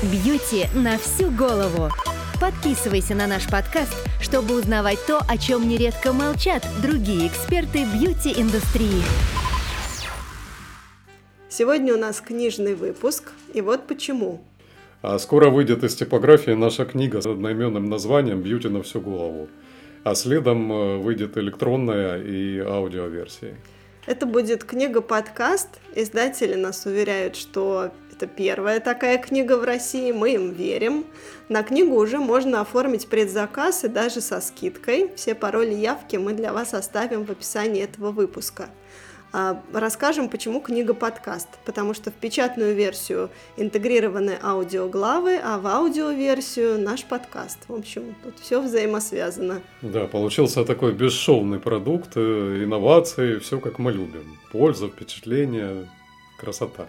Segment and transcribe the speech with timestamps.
[0.00, 1.88] Бьюти на всю голову.
[2.40, 9.02] Подписывайся на наш подкаст, чтобы узнавать то, о чем нередко молчат другие эксперты бьюти-индустрии.
[11.48, 14.40] Сегодня у нас книжный выпуск, и вот почему.
[15.02, 19.48] А скоро выйдет из типографии наша книга с одноименным названием «Бьюти на всю голову».
[20.04, 23.56] А следом э, выйдет электронная и аудиоверсия.
[24.06, 25.68] Это будет книга-подкаст.
[25.96, 31.04] Издатели нас уверяют, что это первая такая книга в России, мы им верим.
[31.48, 35.12] На книгу уже можно оформить предзаказ и даже со скидкой.
[35.14, 38.70] Все пароли явки мы для вас оставим в описании этого выпуска.
[39.32, 41.48] А, расскажем, почему книга подкаст.
[41.64, 47.58] Потому что в печатную версию интегрированы аудиоглавы, а в аудиоверсию наш подкаст.
[47.68, 49.62] В общем, тут все взаимосвязано.
[49.80, 54.38] Да, получился такой бесшовный продукт, э, инновации, все как мы любим.
[54.50, 55.88] Польза, впечатление,
[56.36, 56.88] красота.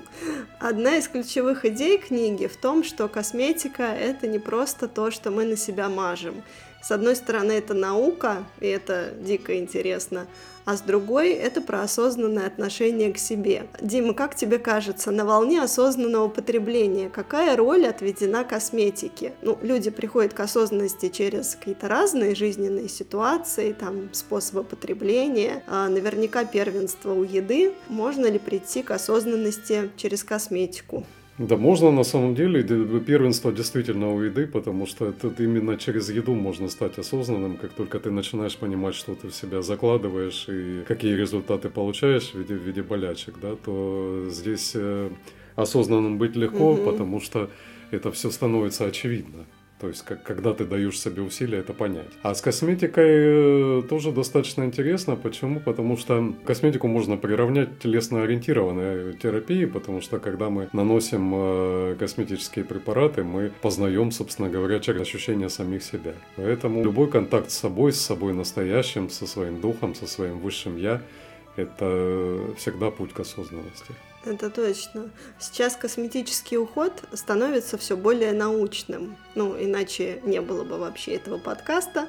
[0.58, 5.44] Одна из ключевых идей книги в том, что косметика– это не просто то, что мы
[5.44, 6.42] на себя мажем.
[6.82, 10.26] С одной стороны, это наука, и это дико интересно,
[10.64, 13.66] а с другой это про осознанное отношение к себе.
[13.80, 19.32] Дима, как тебе кажется, на волне осознанного потребления какая роль отведена косметике?
[19.42, 26.44] Ну, люди приходят к осознанности через какие-то разные жизненные ситуации, там, способы потребления, а наверняка
[26.44, 27.74] первенство у еды.
[27.88, 31.06] Можно ли прийти к осознанности через косметику?
[31.38, 32.62] Да, можно на самом деле.
[33.00, 37.56] Первенство действительно у еды, потому что это именно через еду можно стать осознанным.
[37.56, 42.38] Как только ты начинаешь понимать, что ты в себя закладываешь и какие результаты получаешь в
[42.38, 45.10] виде, в виде болячек, да, то здесь э,
[45.56, 46.90] осознанным быть легко, угу.
[46.90, 47.48] потому что
[47.90, 49.46] это все становится очевидно.
[49.82, 52.06] То есть, как, когда ты даешь себе усилия это понять.
[52.22, 55.16] А с косметикой э, тоже достаточно интересно.
[55.16, 55.58] Почему?
[55.58, 63.24] Потому что косметику можно приравнять телесно-ориентированной терапии, потому что когда мы наносим э, косметические препараты,
[63.24, 66.12] мы познаем, собственно говоря, через ощущения самих себя.
[66.36, 71.02] Поэтому любой контакт с собой, с собой настоящим, со своим духом, со своим высшим «я»–
[71.56, 73.94] это всегда путь к осознанности.
[74.24, 75.10] Это точно.
[75.40, 79.16] Сейчас косметический уход становится все более научным.
[79.34, 82.08] Ну, иначе не было бы вообще этого подкаста.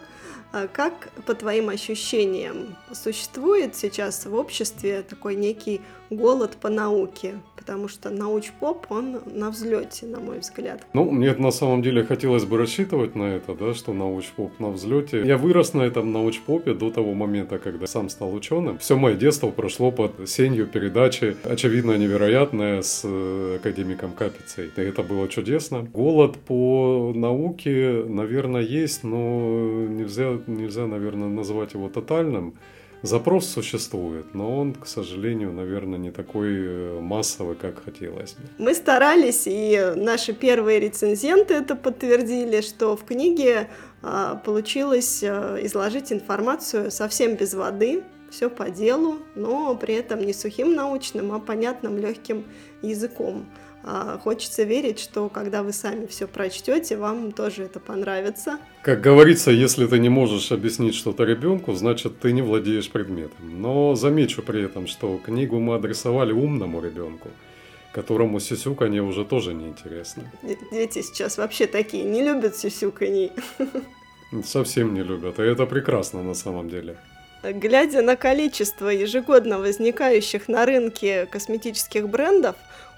[0.51, 5.81] А как, по твоим ощущениям, существует сейчас в обществе такой некий
[6.11, 7.39] голод по науке?
[7.65, 10.85] Потому что науч-поп, он на взлете, на мой взгляд.
[10.93, 15.23] Ну, мне на самом деле хотелось бы рассчитывать на это, да, что науч-поп на взлете.
[15.25, 18.79] Я вырос на этом науч-попе до того момента, когда сам стал ученым.
[18.79, 24.69] Все мое детство прошло под сенью передачи «Очевидно невероятное» с э, академиком Капицей.
[24.75, 25.83] И это было чудесно.
[25.83, 32.55] Голод по науке, наверное, есть, но нельзя, нельзя наверное, назвать его тотальным.
[33.03, 38.43] Запрос существует, но он, к сожалению, наверное, не такой э, массовый, как хотелось бы.
[38.57, 43.67] Мы старались, и наши первые рецензенты это подтвердили, что в книге
[44.01, 48.03] а, получилось а, изложить информацию совсем без воды,
[48.33, 52.43] все по делу, но при этом не сухим научным, а понятным легким
[52.81, 53.45] языком.
[53.85, 58.57] А, хочется верить, что когда вы сами все прочтете, вам тоже это понравится.
[58.81, 63.61] Как говорится, если ты не можешь объяснить что-то ребенку, значит ты не владеешь предметом.
[63.61, 67.29] Но замечу при этом, что книгу мы адресовали умному ребенку
[67.93, 70.23] которому сюсюканье уже тоже неинтересно.
[70.71, 73.31] Дети сейчас вообще такие, не любят сюсюканье.
[74.43, 76.97] Совсем не любят, и это прекрасно на самом деле.
[77.43, 82.55] Глядя на количество ежегодно возникающих на рынке косметических брендов,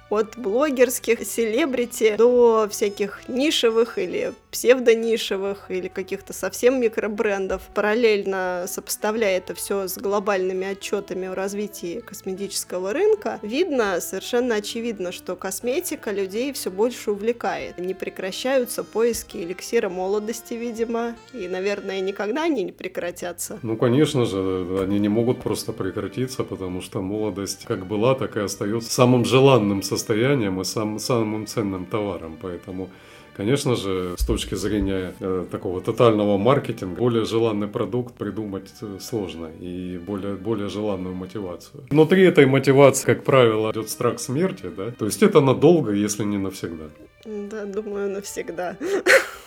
[0.10, 7.62] от блогерских селебрити до всяких нишевых или псевдонишевых или каких-то совсем микробрендов.
[7.74, 15.36] Параллельно сопоставляя это все с глобальными отчетами о развитии косметического рынка, видно, совершенно очевидно, что
[15.36, 17.78] косметика людей все больше увлекает.
[17.80, 23.60] Не прекращаются поиски эликсира молодости, видимо, и, наверное, никогда они не прекратятся.
[23.62, 28.40] Ну, конечно же, они не могут просто прекратиться, потому что молодость как была, так и
[28.40, 32.38] остается самым желанным состоянием состоянием и сам, самым ценным товаром.
[32.42, 32.90] Поэтому
[33.38, 39.50] Конечно же, с точки зрения э, такого тотального маркетинга, более желанный продукт придумать э, сложно
[39.60, 41.84] и более, более желанную мотивацию.
[41.90, 44.92] Внутри этой мотивации, как правило, идет страх смерти, да?
[44.92, 46.86] То есть это надолго, если не навсегда.
[47.26, 48.78] Да, думаю, навсегда.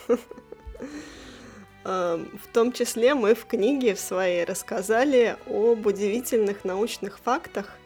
[1.85, 7.79] В том числе мы в книге в своей рассказали об удивительных научных фактах,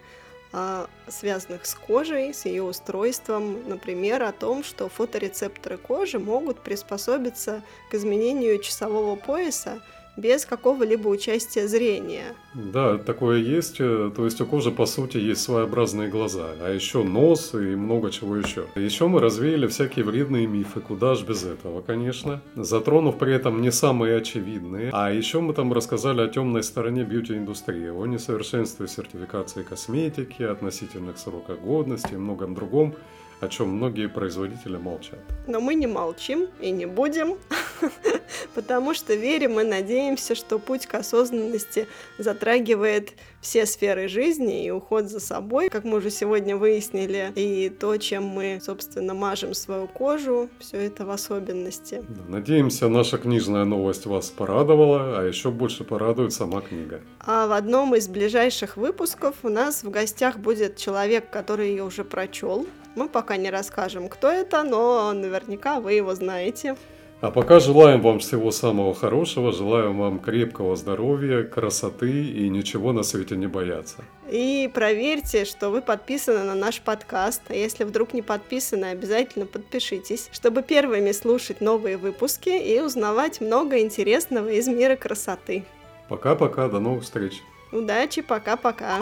[1.08, 7.94] связанных с кожей, с ее устройством, например, о том, что фоторецепторы кожи могут приспособиться к
[7.94, 9.80] изменению часового пояса
[10.16, 12.34] без какого-либо участия зрения.
[12.54, 13.76] Да, такое есть.
[13.80, 18.10] Э, то есть у кожи, по сути, есть своеобразные глаза, а еще нос и много
[18.10, 18.66] чего еще.
[18.74, 22.42] Еще мы развеяли всякие вредные мифы, куда ж без этого, конечно.
[22.56, 24.90] Затронув при этом не самые очевидные.
[24.92, 31.58] А еще мы там рассказали о темной стороне бьюти-индустрии, о несовершенстве сертификации косметики, относительных сроках
[31.60, 32.94] годности и многом другом
[33.42, 35.18] о чем многие производители молчат.
[35.48, 37.38] Но мы не молчим и не будем,
[38.54, 41.86] потому что верим и надеемся, что путь к осознанности
[42.18, 47.96] затрагивает все сферы жизни и уход за собой, как мы уже сегодня выяснили, и то,
[47.96, 52.04] чем мы, собственно, мажем свою кожу, все это в особенности.
[52.28, 57.00] Надеемся, наша книжная новость вас порадовала, а еще больше порадует сама книга.
[57.20, 62.04] А в одном из ближайших выпусков у нас в гостях будет человек, который ее уже
[62.04, 66.76] прочел, мы пока не расскажем, кто это, но наверняка вы его знаете.
[67.22, 73.04] А пока желаем вам всего самого хорошего, желаем вам крепкого здоровья, красоты и ничего на
[73.04, 73.98] свете не бояться.
[74.28, 77.42] И проверьте, что вы подписаны на наш подкаст.
[77.48, 83.78] А если вдруг не подписаны, обязательно подпишитесь, чтобы первыми слушать новые выпуски и узнавать много
[83.78, 85.64] интересного из мира красоты.
[86.08, 87.34] Пока-пока, до новых встреч.
[87.70, 88.98] Удачи, пока-пока.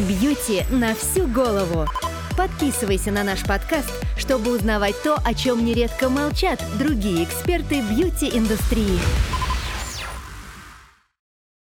[0.00, 1.86] Бьюти на всю голову.
[2.40, 8.98] Подписывайся на наш подкаст, чтобы узнавать то, о чем нередко молчат другие эксперты бьюти-индустрии.